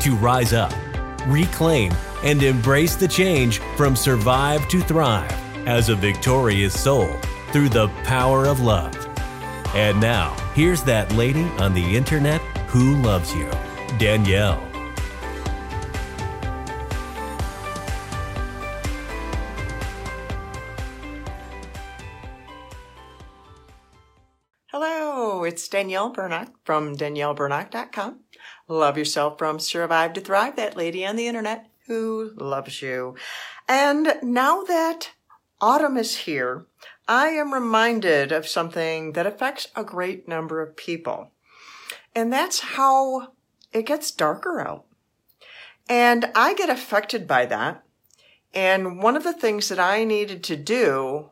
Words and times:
to 0.00 0.16
rise 0.16 0.52
up, 0.52 0.72
reclaim, 1.26 1.92
and 2.24 2.42
embrace 2.42 2.96
the 2.96 3.08
change 3.08 3.58
from 3.76 3.94
survive 3.94 4.66
to 4.68 4.80
thrive 4.80 5.32
as 5.66 5.88
a 5.88 5.94
victorious 5.94 6.78
soul 6.78 7.08
through 7.52 7.68
the 7.68 7.88
power 8.04 8.46
of 8.46 8.60
love. 8.60 8.96
And 9.74 10.00
now, 10.00 10.34
here's 10.54 10.82
that 10.84 11.12
lady 11.12 11.44
on 11.58 11.74
the 11.74 11.96
internet 11.96 12.40
who 12.68 12.96
loves 13.02 13.34
you, 13.34 13.50
Danielle. 13.98 14.66
Hello, 24.72 25.44
it's 25.44 25.68
Danielle 25.68 26.12
Burnock 26.12 26.52
from 26.64 26.96
danielleburnock.com. 26.96 28.20
Love 28.68 28.96
yourself 28.96 29.38
from 29.38 29.58
survive 29.58 30.12
to 30.12 30.20
thrive, 30.20 30.56
that 30.56 30.76
lady 30.76 31.04
on 31.04 31.16
the 31.16 31.26
internet 31.26 31.68
who 31.86 32.32
loves 32.36 32.82
you. 32.82 33.16
And 33.68 34.14
now 34.22 34.62
that 34.62 35.10
autumn 35.60 35.96
is 35.96 36.18
here, 36.18 36.66
I 37.08 37.28
am 37.28 37.52
reminded 37.52 38.32
of 38.32 38.46
something 38.46 39.12
that 39.12 39.26
affects 39.26 39.68
a 39.74 39.82
great 39.82 40.28
number 40.28 40.62
of 40.62 40.76
people. 40.76 41.32
And 42.14 42.32
that's 42.32 42.60
how 42.60 43.32
it 43.72 43.86
gets 43.86 44.10
darker 44.10 44.60
out. 44.60 44.84
And 45.88 46.30
I 46.34 46.54
get 46.54 46.70
affected 46.70 47.26
by 47.26 47.46
that. 47.46 47.84
And 48.54 49.02
one 49.02 49.16
of 49.16 49.24
the 49.24 49.32
things 49.32 49.68
that 49.68 49.78
I 49.78 50.04
needed 50.04 50.42
to 50.44 50.56
do 50.56 51.30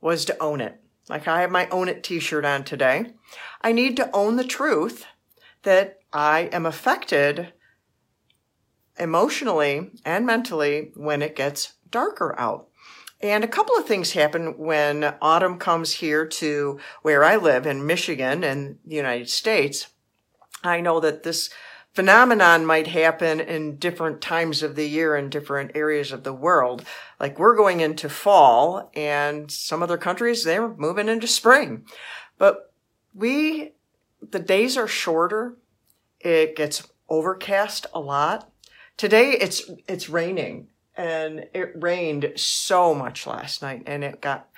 was 0.00 0.24
to 0.24 0.40
own 0.42 0.60
it. 0.60 0.80
Like 1.08 1.28
I 1.28 1.40
have 1.40 1.50
my 1.50 1.68
Own 1.68 1.88
It 1.88 2.02
t-shirt 2.02 2.44
on 2.44 2.64
today. 2.64 3.12
I 3.62 3.72
need 3.72 3.96
to 3.96 4.10
own 4.14 4.36
the 4.36 4.44
truth 4.44 5.06
that 5.62 6.00
I 6.16 6.48
am 6.50 6.64
affected 6.64 7.52
emotionally 8.98 9.90
and 10.02 10.24
mentally 10.24 10.92
when 10.94 11.20
it 11.20 11.36
gets 11.36 11.74
darker 11.90 12.34
out. 12.38 12.68
And 13.20 13.44
a 13.44 13.48
couple 13.48 13.76
of 13.76 13.84
things 13.84 14.12
happen 14.12 14.56
when 14.56 15.14
autumn 15.20 15.58
comes 15.58 15.92
here 15.92 16.26
to 16.26 16.80
where 17.02 17.22
I 17.22 17.36
live 17.36 17.66
in 17.66 17.86
Michigan 17.86 18.42
and 18.42 18.78
the 18.86 18.96
United 18.96 19.28
States. 19.28 19.88
I 20.64 20.80
know 20.80 21.00
that 21.00 21.22
this 21.22 21.50
phenomenon 21.92 22.64
might 22.64 22.86
happen 22.86 23.38
in 23.38 23.76
different 23.76 24.22
times 24.22 24.62
of 24.62 24.74
the 24.74 24.88
year 24.88 25.16
in 25.16 25.28
different 25.28 25.72
areas 25.74 26.12
of 26.12 26.24
the 26.24 26.32
world. 26.32 26.82
Like 27.20 27.38
we're 27.38 27.56
going 27.56 27.80
into 27.80 28.08
fall 28.08 28.90
and 28.94 29.50
some 29.50 29.82
other 29.82 29.98
countries, 29.98 30.44
they're 30.44 30.68
moving 30.68 31.10
into 31.10 31.26
spring. 31.26 31.84
But 32.38 32.72
we, 33.12 33.72
the 34.22 34.38
days 34.38 34.78
are 34.78 34.88
shorter. 34.88 35.58
It 36.26 36.56
gets 36.56 36.82
overcast 37.08 37.86
a 37.94 38.00
lot. 38.00 38.50
Today 38.96 39.30
it's, 39.40 39.70
it's 39.86 40.08
raining 40.08 40.66
and 40.96 41.46
it 41.54 41.70
rained 41.76 42.32
so 42.34 42.92
much 42.96 43.28
last 43.28 43.62
night 43.62 43.84
and 43.86 44.02
it 44.02 44.20
got 44.20 44.48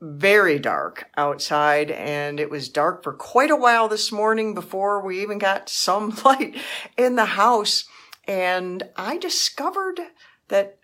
very 0.00 0.58
dark 0.58 1.08
outside 1.16 1.92
and 1.92 2.40
it 2.40 2.50
was 2.50 2.68
dark 2.68 3.04
for 3.04 3.12
quite 3.12 3.52
a 3.52 3.56
while 3.56 3.86
this 3.86 4.10
morning 4.10 4.52
before 4.52 5.00
we 5.00 5.22
even 5.22 5.38
got 5.38 5.68
some 5.68 6.10
light 6.24 6.56
in 6.96 7.14
the 7.14 7.24
house. 7.24 7.84
And 8.24 8.82
I 8.96 9.16
discovered 9.16 10.00
that 10.48 10.80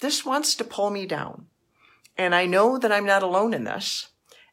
this 0.00 0.26
wants 0.26 0.54
to 0.56 0.64
pull 0.64 0.90
me 0.90 1.06
down. 1.06 1.46
And 2.18 2.34
I 2.34 2.44
know 2.44 2.76
that 2.76 2.92
I'm 2.92 3.06
not 3.06 3.22
alone 3.22 3.54
in 3.54 3.64
this. 3.64 4.08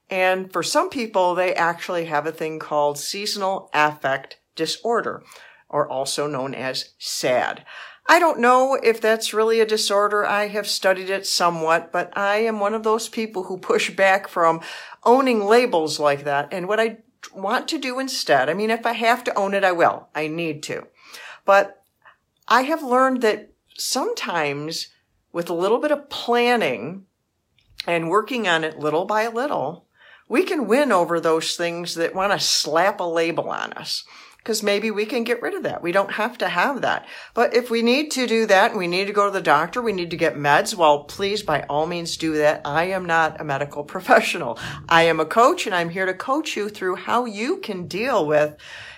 And 0.09 0.53
for 0.53 0.63
some 0.63 0.89
people, 0.89 1.35
they 1.35 1.53
actually 1.53 2.05
have 2.05 2.25
a 2.25 2.31
thing 2.31 2.59
called 2.59 2.97
seasonal 2.97 3.69
affect 3.73 4.37
disorder, 4.55 5.23
or 5.69 5.87
also 5.87 6.27
known 6.27 6.53
as 6.53 6.93
SAD. 6.97 7.65
I 8.07 8.19
don't 8.19 8.39
know 8.39 8.77
if 8.81 8.99
that's 8.99 9.33
really 9.33 9.59
a 9.59 9.65
disorder. 9.65 10.25
I 10.25 10.47
have 10.47 10.67
studied 10.67 11.09
it 11.09 11.25
somewhat, 11.25 11.91
but 11.91 12.15
I 12.17 12.37
am 12.37 12.59
one 12.59 12.73
of 12.73 12.83
those 12.83 13.07
people 13.07 13.43
who 13.43 13.57
push 13.57 13.89
back 13.91 14.27
from 14.27 14.61
owning 15.03 15.45
labels 15.45 15.99
like 15.99 16.23
that. 16.25 16.49
And 16.51 16.67
what 16.67 16.79
I 16.79 16.97
want 17.33 17.67
to 17.69 17.77
do 17.77 17.99
instead, 17.99 18.49
I 18.49 18.53
mean, 18.53 18.69
if 18.69 18.85
I 18.85 18.93
have 18.93 19.23
to 19.25 19.35
own 19.35 19.53
it, 19.53 19.63
I 19.63 19.71
will. 19.71 20.09
I 20.15 20.27
need 20.27 20.63
to. 20.63 20.87
But 21.45 21.83
I 22.47 22.63
have 22.63 22.83
learned 22.83 23.21
that 23.21 23.53
sometimes 23.77 24.89
with 25.31 25.49
a 25.49 25.53
little 25.53 25.79
bit 25.79 25.91
of 25.91 26.09
planning 26.09 27.05
and 27.87 28.09
working 28.09 28.47
on 28.47 28.63
it 28.63 28.79
little 28.79 29.05
by 29.05 29.27
little, 29.27 29.87
we 30.27 30.43
can 30.43 30.67
win 30.67 30.91
over 30.91 31.19
those 31.19 31.55
things 31.55 31.95
that 31.95 32.15
want 32.15 32.33
to 32.33 32.39
slap 32.39 32.99
a 32.99 33.03
label 33.03 33.49
on 33.49 33.73
us 33.73 34.03
because 34.43 34.63
maybe 34.63 34.89
we 34.89 35.05
can 35.05 35.23
get 35.23 35.41
rid 35.41 35.53
of 35.53 35.63
that. 35.63 35.83
We 35.83 35.91
don't 35.91 36.13
have 36.13 36.37
to 36.39 36.49
have 36.49 36.81
that. 36.81 37.05
But 37.33 37.55
if 37.55 37.69
we 37.69 37.81
need 37.81 38.09
to 38.11 38.25
do 38.25 38.45
that 38.47 38.75
we 38.75 38.87
need 38.87 39.05
to 39.05 39.13
go 39.13 39.25
to 39.25 39.31
the 39.31 39.41
doctor, 39.41 39.81
we 39.81 39.93
need 39.93 40.09
to 40.11 40.17
get 40.17 40.35
meds, 40.35 40.75
well, 40.75 41.03
please 41.03 41.43
by 41.43 41.61
all 41.63 41.85
means 41.85 42.17
do 42.17 42.33
that. 42.37 42.61
I 42.65 42.85
am 42.85 43.05
not 43.05 43.39
a 43.39 43.43
medical 43.43 43.83
professional. 43.95 44.57
I 44.89 45.03
am 45.03 45.19
a 45.19 45.25
coach 45.25 45.65
and 45.65 45.75
I'm 45.75 45.89
here 45.89 46.05
to 46.05 46.13
coach 46.13 46.55
you 46.55 46.69
through 46.69 46.95
how 46.95 47.25
you 47.25 47.57
can 47.57 47.87
deal 47.87 48.25
with 48.25 48.57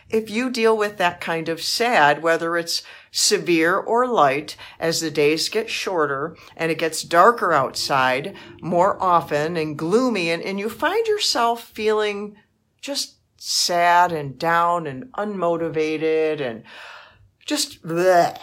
if 0.10 0.30
you 0.30 0.50
deal 0.52 0.78
with 0.78 0.98
that 0.98 1.20
kind 1.20 1.50
of 1.50 1.62
sad, 1.62 2.22
whether 2.22 2.56
it's 2.56 2.84
severe 3.12 3.76
or 3.78 4.08
light, 4.08 4.56
as 4.80 5.02
the 5.02 5.10
days 5.10 5.50
get 5.50 5.70
shorter 5.70 6.38
and 6.56 6.72
it 6.72 6.78
gets 6.78 7.02
darker 7.02 7.52
outside 7.52 8.36
more 8.62 9.02
often 9.02 9.58
and 9.58 9.78
gloomy 9.78 10.30
and, 10.30 10.44
and 10.44 10.60
you 10.60 10.70
find 10.70 11.08
yourself 11.08 11.64
feeling 11.64 12.36
just 12.80 13.16
sad 13.46 14.14
and 14.14 14.40
down 14.40 14.88
and 14.88 15.12
unmotivated 15.14 16.40
and 16.40 16.64
just 17.46 17.84
bleh. 17.84 18.40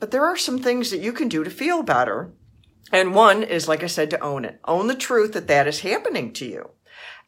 But 0.00 0.10
there 0.10 0.24
are 0.24 0.36
some 0.36 0.58
things 0.58 0.90
that 0.90 1.00
you 1.00 1.12
can 1.12 1.28
do 1.28 1.44
to 1.44 1.50
feel 1.50 1.84
better. 1.84 2.32
And 2.90 3.14
one 3.14 3.44
is, 3.44 3.68
like 3.68 3.84
I 3.84 3.86
said, 3.86 4.10
to 4.10 4.20
own 4.20 4.44
it. 4.44 4.58
Own 4.64 4.88
the 4.88 4.96
truth 4.96 5.32
that 5.34 5.46
that 5.46 5.68
is 5.68 5.80
happening 5.80 6.32
to 6.34 6.44
you. 6.44 6.70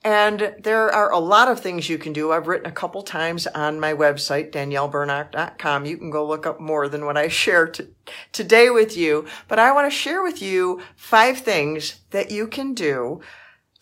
And 0.03 0.57
there 0.59 0.93
are 0.93 1.13
a 1.13 1.19
lot 1.19 1.49
of 1.49 1.61
things 1.61 1.89
you 1.89 1.99
can 1.99 2.13
do. 2.13 2.33
I've 2.33 2.49
written 2.49 2.67
a 2.67 2.73
couple 2.73 3.03
times 3.03 3.47
on 3.47 3.79
my 3.79 3.95
website, 3.95 4.51
danielleburnock.com. 4.51 5.87
You 5.87 5.99
can 5.99 6.11
go 6.11 6.27
look 6.27 6.47
up 6.47 6.61
more 6.61 6.89
than 6.89 7.05
what 7.05 7.17
I 7.17 7.29
shared 7.29 7.75
t- 7.75 7.87
today 8.33 8.71
with 8.71 8.97
you. 8.97 9.25
But 9.47 9.61
I 9.61 9.71
want 9.71 9.91
to 9.91 9.97
share 9.97 10.23
with 10.23 10.43
you 10.43 10.83
five 10.97 11.39
things 11.39 12.01
that 12.11 12.33
you 12.33 12.49
can 12.49 12.75
do 12.75 13.21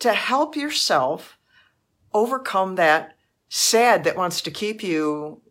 to 0.01 0.13
help 0.13 0.55
yourself 0.55 1.36
overcome 2.17 2.77
that 2.77 3.15
sad 3.51 4.05
that 4.05 4.17
wants 4.17 4.41
to 4.41 4.51
keep 4.51 4.83
you 4.83 5.43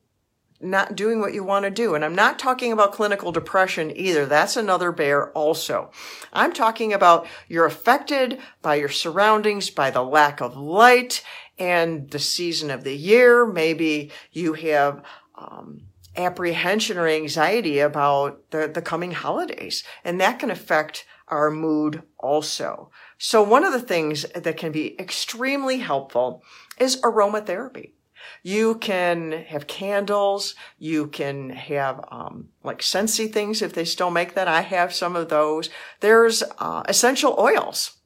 not 0.60 0.96
doing 0.96 1.20
what 1.20 1.34
you 1.34 1.44
want 1.44 1.64
to 1.64 1.70
do. 1.70 1.94
And 1.94 2.04
I'm 2.04 2.16
not 2.16 2.40
talking 2.40 2.72
about 2.72 2.92
clinical 2.92 3.32
depression 3.32 3.96
either. 3.96 4.26
That's 4.26 4.58
another 4.58 4.92
bear 4.92 5.30
also. 5.32 5.92
I'm 6.34 6.54
talking 6.54 6.92
about 6.92 7.28
you're 7.48 7.68
affected 7.68 8.40
by 8.64 8.76
your 8.76 8.90
surroundings, 8.90 9.70
by 9.70 9.92
the 9.92 10.02
lack 10.02 10.42
of 10.42 10.58
light 10.58 11.24
and 11.60 12.10
the 12.10 12.20
season 12.20 12.72
of 12.72 12.84
the 12.84 12.96
year. 12.96 13.46
Maybe 13.46 14.12
you 14.32 14.54
have, 14.54 15.04
um, 15.36 15.82
apprehension 16.18 16.98
or 16.98 17.08
anxiety 17.08 17.80
about 17.80 18.50
the, 18.52 18.72
the 18.74 18.82
coming 18.82 19.12
holidays 19.12 19.84
and 20.04 20.20
that 20.22 20.40
can 20.40 20.50
affect 20.50 21.06
our 21.28 21.50
mood 21.50 22.04
also. 22.20 22.92
So 23.18 23.42
one 23.42 23.64
of 23.64 23.74
the 23.74 23.82
things 23.82 24.26
that 24.34 24.58
can 24.58 24.72
be 24.72 25.00
extremely 25.00 25.80
helpful 25.80 26.44
is 26.80 27.02
aromatherapy. 27.02 27.92
You 28.44 28.76
can 28.76 29.32
have 29.32 29.68
candles. 29.68 30.56
You 30.78 31.08
can 31.08 31.50
have 31.52 32.04
um, 32.12 32.50
like 32.64 32.80
Scentsy 32.80 33.32
things 33.32 33.62
if 33.62 33.74
they 33.74 33.86
still 33.86 34.12
make 34.12 34.34
that. 34.34 34.48
I 34.48 34.62
have 34.62 34.94
some 34.94 35.16
of 35.16 35.30
those. 35.30 35.70
There's 36.00 36.44
uh, 36.60 36.84
essential 36.88 37.36
oils. 37.40 37.98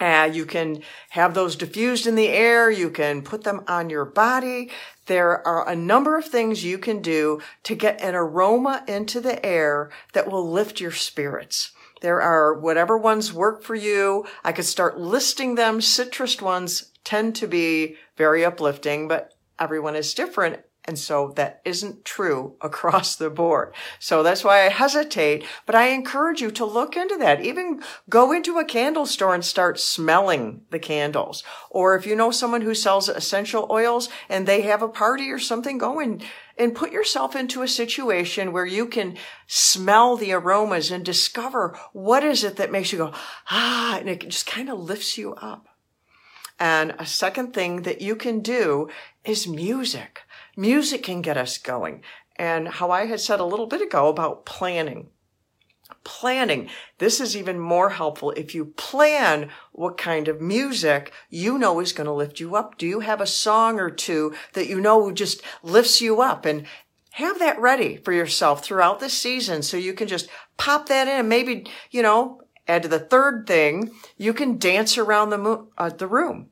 Uh, 0.00 0.30
you 0.32 0.46
can 0.46 0.80
have 1.10 1.34
those 1.34 1.56
diffused 1.56 2.06
in 2.06 2.14
the 2.14 2.28
air. 2.28 2.70
You 2.70 2.90
can 2.90 3.22
put 3.22 3.42
them 3.42 3.64
on 3.66 3.90
your 3.90 4.04
body. 4.04 4.70
There 5.06 5.46
are 5.46 5.68
a 5.68 5.74
number 5.74 6.16
of 6.16 6.26
things 6.26 6.64
you 6.64 6.78
can 6.78 7.02
do 7.02 7.40
to 7.64 7.74
get 7.74 8.00
an 8.00 8.14
aroma 8.14 8.84
into 8.86 9.20
the 9.20 9.44
air 9.44 9.90
that 10.12 10.30
will 10.30 10.48
lift 10.48 10.80
your 10.80 10.92
spirits. 10.92 11.72
There 12.00 12.22
are 12.22 12.54
whatever 12.54 12.96
ones 12.96 13.32
work 13.32 13.62
for 13.62 13.74
you. 13.74 14.26
I 14.44 14.52
could 14.52 14.64
start 14.64 14.98
listing 14.98 15.54
them. 15.54 15.80
Citrus 15.80 16.40
ones 16.40 16.92
tend 17.04 17.36
to 17.36 17.46
be 17.46 17.96
very 18.16 18.44
uplifting, 18.44 19.08
but 19.08 19.34
everyone 19.58 19.96
is 19.96 20.14
different. 20.14 20.60
And 20.88 20.98
so 20.98 21.34
that 21.36 21.60
isn't 21.66 22.06
true 22.06 22.56
across 22.62 23.14
the 23.14 23.28
board. 23.28 23.74
So 24.00 24.22
that's 24.22 24.42
why 24.42 24.64
I 24.64 24.70
hesitate, 24.70 25.44
but 25.66 25.74
I 25.74 25.88
encourage 25.88 26.40
you 26.40 26.50
to 26.52 26.64
look 26.64 26.96
into 26.96 27.18
that. 27.18 27.42
Even 27.42 27.82
go 28.08 28.32
into 28.32 28.58
a 28.58 28.64
candle 28.64 29.04
store 29.04 29.34
and 29.34 29.44
start 29.44 29.78
smelling 29.78 30.62
the 30.70 30.78
candles. 30.78 31.44
Or 31.68 31.94
if 31.94 32.06
you 32.06 32.16
know 32.16 32.30
someone 32.30 32.62
who 32.62 32.74
sells 32.74 33.10
essential 33.10 33.66
oils 33.70 34.08
and 34.30 34.46
they 34.46 34.62
have 34.62 34.80
a 34.80 34.88
party 34.88 35.30
or 35.30 35.38
something, 35.38 35.76
go 35.76 36.00
and, 36.00 36.24
and 36.56 36.74
put 36.74 36.90
yourself 36.90 37.36
into 37.36 37.60
a 37.60 37.68
situation 37.68 38.52
where 38.52 38.66
you 38.66 38.86
can 38.86 39.18
smell 39.46 40.16
the 40.16 40.32
aromas 40.32 40.90
and 40.90 41.04
discover 41.04 41.78
what 41.92 42.24
is 42.24 42.42
it 42.44 42.56
that 42.56 42.72
makes 42.72 42.92
you 42.92 42.98
go, 42.98 43.12
ah, 43.50 43.98
and 43.98 44.08
it 44.08 44.26
just 44.26 44.46
kind 44.46 44.70
of 44.70 44.78
lifts 44.78 45.18
you 45.18 45.34
up. 45.34 45.67
And 46.58 46.94
a 46.98 47.06
second 47.06 47.54
thing 47.54 47.82
that 47.82 48.00
you 48.00 48.16
can 48.16 48.40
do 48.40 48.88
is 49.24 49.46
music. 49.46 50.22
Music 50.56 51.02
can 51.02 51.22
get 51.22 51.36
us 51.36 51.58
going. 51.58 52.02
And 52.36 52.68
how 52.68 52.90
I 52.90 53.06
had 53.06 53.20
said 53.20 53.40
a 53.40 53.44
little 53.44 53.66
bit 53.66 53.80
ago 53.80 54.08
about 54.08 54.44
planning. 54.44 55.08
Planning. 56.04 56.68
This 56.98 57.20
is 57.20 57.36
even 57.36 57.58
more 57.58 57.90
helpful 57.90 58.30
if 58.32 58.54
you 58.54 58.66
plan 58.66 59.50
what 59.72 59.96
kind 59.96 60.28
of 60.28 60.40
music 60.40 61.12
you 61.28 61.58
know 61.58 61.80
is 61.80 61.92
going 61.92 62.06
to 62.06 62.12
lift 62.12 62.40
you 62.40 62.56
up. 62.56 62.78
Do 62.78 62.86
you 62.86 63.00
have 63.00 63.20
a 63.20 63.26
song 63.26 63.78
or 63.78 63.90
two 63.90 64.34
that 64.54 64.68
you 64.68 64.80
know 64.80 65.10
just 65.12 65.42
lifts 65.62 66.00
you 66.00 66.20
up 66.20 66.44
and 66.44 66.66
have 67.12 67.38
that 67.40 67.58
ready 67.58 67.96
for 67.96 68.12
yourself 68.12 68.62
throughout 68.62 69.00
the 69.00 69.10
season 69.10 69.62
so 69.62 69.76
you 69.76 69.92
can 69.92 70.06
just 70.06 70.28
pop 70.56 70.88
that 70.88 71.08
in 71.08 71.18
and 71.20 71.28
maybe, 71.28 71.66
you 71.90 72.00
know, 72.00 72.40
to 72.68 72.88
the 72.88 72.98
third 72.98 73.46
thing, 73.46 73.92
you 74.16 74.34
can 74.34 74.58
dance 74.58 74.98
around 74.98 75.30
the, 75.30 75.38
mo- 75.38 75.68
uh, 75.78 75.88
the 75.88 76.06
room. 76.06 76.50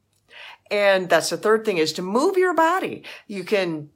And 0.71 1.09
that's 1.09 1.31
the 1.31 1.37
third 1.37 1.65
thing 1.65 1.79
is 1.79 1.93
to 1.95 2.03
move 2.03 2.37
your 2.37 2.55
body. 2.55 3.05
You 3.27 3.45
can 3.45 3.91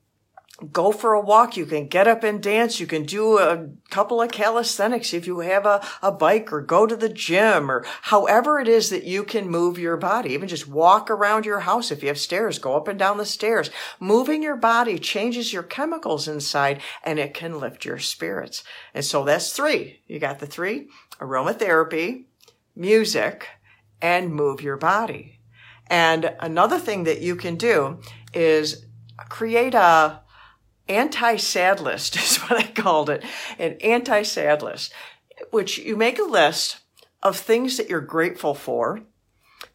go 0.72 0.92
for 0.92 1.14
a 1.14 1.20
walk. 1.20 1.56
You 1.56 1.66
can 1.66 1.88
get 1.88 2.08
up 2.08 2.22
and 2.22 2.42
dance. 2.42 2.80
You 2.80 2.86
can 2.86 3.04
do 3.04 3.38
a 3.38 3.68
couple 3.90 4.20
of 4.20 4.30
calisthenics 4.30 5.12
if 5.12 5.26
you 5.26 5.40
have 5.40 5.66
a, 5.66 5.84
a 6.02 6.12
bike 6.12 6.52
or 6.52 6.60
go 6.60 6.86
to 6.86 6.96
the 6.96 7.08
gym 7.08 7.70
or 7.70 7.84
however 8.02 8.58
it 8.58 8.68
is 8.68 8.90
that 8.90 9.04
you 9.04 9.24
can 9.24 9.48
move 9.48 9.78
your 9.78 9.96
body. 9.96 10.30
Even 10.30 10.48
just 10.48 10.68
walk 10.68 11.10
around 11.10 11.46
your 11.46 11.60
house. 11.60 11.90
If 11.90 12.02
you 12.02 12.08
have 12.08 12.18
stairs, 12.18 12.58
go 12.58 12.76
up 12.76 12.88
and 12.88 12.98
down 12.98 13.18
the 13.18 13.26
stairs. 13.26 13.70
Moving 13.98 14.42
your 14.42 14.56
body 14.56 14.98
changes 14.98 15.52
your 15.52 15.62
chemicals 15.62 16.28
inside 16.28 16.80
and 17.02 17.18
it 17.18 17.34
can 17.34 17.58
lift 17.58 17.84
your 17.84 17.98
spirits. 17.98 18.62
And 18.94 19.04
so 19.04 19.24
that's 19.24 19.52
three. 19.52 20.00
You 20.06 20.18
got 20.18 20.38
the 20.38 20.46
three 20.46 20.88
aromatherapy, 21.20 22.24
music, 22.74 23.46
and 24.00 24.32
move 24.32 24.62
your 24.62 24.76
body. 24.76 25.40
And 25.86 26.34
another 26.40 26.78
thing 26.78 27.04
that 27.04 27.20
you 27.20 27.36
can 27.36 27.56
do 27.56 28.00
is 28.32 28.86
create 29.28 29.74
a 29.74 30.20
anti-sad 30.90 31.80
list 31.80 32.16
is 32.22 32.38
what 32.38 32.58
I 32.58 32.66
called 32.66 33.08
it. 33.08 33.24
An 33.58 33.76
anti-sad 33.82 34.62
list, 34.62 34.92
which 35.50 35.78
you 35.78 35.96
make 35.96 36.18
a 36.18 36.24
list 36.24 36.80
of 37.22 37.36
things 37.36 37.76
that 37.76 37.88
you're 37.88 38.00
grateful 38.00 38.54
for, 38.54 39.00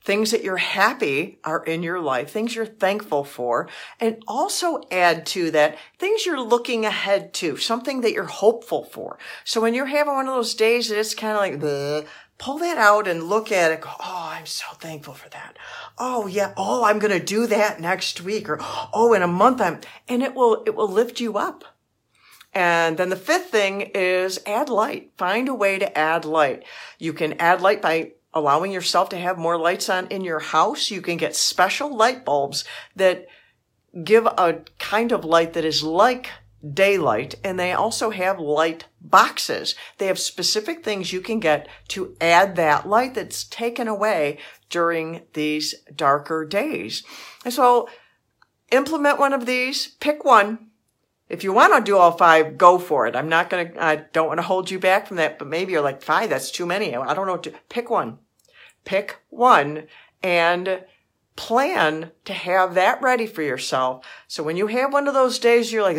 things 0.06 0.32
that 0.32 0.44
you're 0.44 0.58
happy 0.58 1.40
are 1.44 1.64
in 1.66 1.84
your 1.84 2.00
life, 2.00 2.30
things 2.30 2.56
you're 2.56 2.66
thankful 2.66 3.24
for, 3.24 3.68
and 4.00 4.24
also 4.28 4.82
add 4.92 5.26
to 5.26 5.52
that 5.52 5.78
things 5.98 6.26
you're 6.26 6.40
looking 6.40 6.86
ahead 6.86 7.34
to, 7.34 7.58
something 7.58 8.02
that 8.02 8.14
you're 8.14 8.24
hopeful 8.24 8.86
for. 8.86 9.18
So 9.44 9.60
when 9.60 9.74
you're 9.74 9.88
having 9.88 10.14
one 10.14 10.28
of 10.28 10.36
those 10.36 10.54
days 10.54 10.90
that 10.90 11.00
it's 11.00 11.16
kind 11.16 11.34
of 11.34 11.40
like, 11.40 11.60
the 11.60 12.06
pull 12.38 12.58
that 12.60 12.78
out 12.78 13.08
and 13.08 13.24
look 13.24 13.52
at 13.52 13.72
it. 13.72 13.82
Go, 13.82 13.90
oh, 14.00 14.30
I'm 14.34 14.46
so 14.46 14.66
thankful 14.80 15.14
for 15.14 15.30
that. 15.30 15.58
Oh 15.98 16.28
yeah. 16.28 16.54
Oh, 16.58 16.84
I'm 16.84 17.00
going 17.00 17.18
to 17.18 17.26
do 17.26 17.48
that 17.48 17.80
next 17.80 18.22
week 18.22 18.50
or, 18.50 18.58
oh, 18.62 19.14
in 19.14 19.22
a 19.22 19.28
month 19.28 19.62
I'm, 19.62 19.80
and 20.08 20.22
it 20.22 20.36
will, 20.36 20.64
it 20.66 20.76
will 20.76 20.90
lift 20.90 21.20
you 21.20 21.38
up. 21.38 21.64
And 22.54 22.98
then 22.98 23.10
the 23.10 23.18
fifth 23.18 23.50
thing 23.50 23.82
is 23.94 24.40
add 24.46 24.70
light. 24.70 25.12
Find 25.18 25.50
a 25.50 25.54
way 25.54 25.78
to 25.78 25.98
add 25.98 26.24
light. 26.24 26.64
You 27.00 27.12
can 27.12 27.34
add 27.34 27.62
light 27.62 27.82
by 27.82 28.14
allowing 28.36 28.72
yourself 28.72 29.10
to 29.10 29.18
have 29.18 29.38
more 29.38 29.58
lights 29.58 29.90
on 29.90 30.08
in 30.08 30.22
your 30.22 30.40
house. 30.40 30.92
You 30.92 31.02
can 31.02 31.18
get 31.18 31.36
special 31.36 31.96
light 31.96 32.26
bulbs 32.26 32.66
that 32.96 33.28
give 34.04 34.26
a 34.26 34.62
kind 34.78 35.14
of 35.14 35.24
light 35.24 35.54
that 35.54 35.64
is 35.64 35.82
like 35.82 36.30
daylight 36.74 37.36
and 37.44 37.60
they 37.60 37.72
also 37.72 38.10
have 38.10 38.40
light 38.40 38.86
boxes. 39.00 39.76
They 39.98 40.08
have 40.08 40.20
specific 40.20 40.84
things 40.84 41.14
you 41.14 41.22
can 41.22 41.40
get 41.40 41.68
to 41.90 42.16
add 42.20 42.56
that 42.56 42.88
light 42.88 43.14
that's 43.14 43.46
taken 43.46 43.88
away 43.88 44.40
during 44.70 45.22
these 45.34 45.76
darker 45.96 46.44
days. 46.46 47.04
And 47.46 47.54
so 47.54 47.88
implement 48.72 49.20
one 49.20 49.32
of 49.32 49.46
these, 49.46 49.88
pick 49.88 50.26
one. 50.26 50.72
If 51.30 51.44
you 51.44 51.54
want 51.54 51.74
to 51.74 51.82
do 51.90 51.98
all 51.98 52.12
five, 52.12 52.58
go 52.58 52.78
for 52.78 53.08
it. 53.08 53.16
I'm 53.16 53.30
not 53.30 53.50
going 53.50 53.72
to, 53.72 53.84
I 53.84 53.96
don't 53.96 54.28
want 54.28 54.38
to 54.40 54.44
hold 54.44 54.70
you 54.70 54.80
back 54.80 55.08
from 55.08 55.18
that, 55.18 55.40
but 55.40 55.48
maybe 55.48 55.72
you're 55.72 55.82
like, 55.82 56.04
five, 56.04 56.30
that's 56.30 56.52
too 56.52 56.66
many. 56.66 56.96
I 56.96 57.14
don't 57.14 57.26
know. 57.26 57.52
Pick 57.70 57.90
one. 57.90 58.20
Pick 58.86 59.18
one 59.30 59.88
and 60.24 60.86
plan 61.36 62.12
to 62.24 62.34
have 62.34 62.76
that 62.76 63.02
ready 63.02 63.28
for 63.28 63.42
yourself. 63.42 64.06
So 64.28 64.42
when 64.42 64.56
you 64.56 64.68
have 64.68 64.94
one 64.94 65.08
of 65.08 65.14
those 65.14 65.38
days, 65.38 65.72
you're 65.72 65.84
like, 65.84 65.98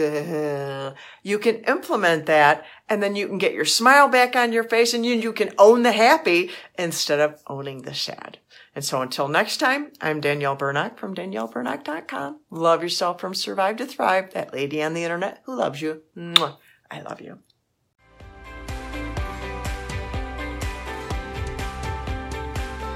you 1.22 1.38
can 1.38 1.56
implement 1.64 2.26
that 2.26 2.64
and 2.88 3.02
then 3.02 3.16
you 3.16 3.28
can 3.28 3.38
get 3.38 3.52
your 3.52 3.66
smile 3.66 4.08
back 4.08 4.34
on 4.34 4.52
your 4.52 4.64
face 4.64 4.94
and 4.94 5.04
you, 5.04 5.14
you 5.14 5.32
can 5.32 5.52
own 5.58 5.82
the 5.82 5.92
happy 5.92 6.50
instead 6.78 7.20
of 7.20 7.42
owning 7.46 7.82
the 7.82 7.94
sad. 7.94 8.38
And 8.74 8.84
so 8.84 9.02
until 9.02 9.28
next 9.28 9.58
time, 9.58 9.92
I'm 10.00 10.20
Danielle 10.20 10.56
Burnock 10.56 10.98
from 10.98 11.14
danielleburnock.com. 11.14 12.40
Love 12.50 12.82
yourself 12.82 13.20
from 13.20 13.34
survive 13.34 13.76
to 13.76 13.86
thrive. 13.86 14.32
That 14.32 14.52
lady 14.52 14.82
on 14.82 14.94
the 14.94 15.02
internet 15.02 15.42
who 15.44 15.54
loves 15.54 15.82
you. 15.82 16.02
Mwah. 16.16 16.56
I 16.90 17.00
love 17.00 17.20
you. 17.20 17.40